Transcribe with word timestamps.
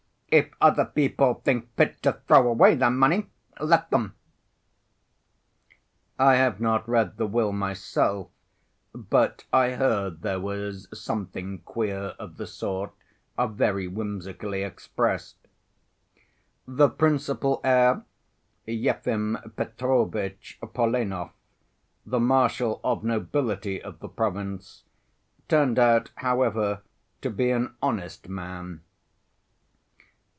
If 0.33 0.49
other 0.61 0.85
people 0.85 1.41
think 1.43 1.75
fit 1.75 2.01
to 2.03 2.21
throw 2.25 2.47
away 2.47 2.75
their 2.75 2.89
money, 2.89 3.27
let 3.59 3.89
them." 3.89 4.13
I 6.17 6.35
have 6.35 6.61
not 6.61 6.87
read 6.87 7.17
the 7.17 7.27
will 7.27 7.51
myself, 7.51 8.29
but 8.95 9.43
I 9.51 9.71
heard 9.71 10.21
there 10.21 10.39
was 10.39 10.87
something 10.93 11.59
queer 11.63 12.15
of 12.17 12.37
the 12.37 12.47
sort, 12.47 12.93
very 13.37 13.89
whimsically 13.89 14.63
expressed. 14.63 15.35
The 16.65 16.87
principal 16.87 17.59
heir, 17.65 18.05
Yefim 18.65 19.57
Petrovitch 19.57 20.59
Polenov, 20.61 21.31
the 22.05 22.21
Marshal 22.21 22.79
of 22.85 23.03
Nobility 23.03 23.81
of 23.83 23.99
the 23.99 24.07
province, 24.07 24.85
turned 25.49 25.77
out, 25.77 26.11
however, 26.15 26.83
to 27.21 27.29
be 27.29 27.51
an 27.51 27.75
honest 27.81 28.29
man. 28.29 28.83